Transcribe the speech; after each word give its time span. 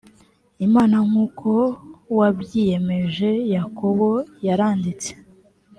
imana 0.65 0.97
nk 1.07 1.13
uko 1.25 1.49
wabyiyemeje 2.17 3.29
yakobo 3.53 4.09
yaranditse 4.45 5.09